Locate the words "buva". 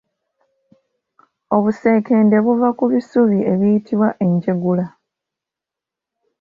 2.45-2.69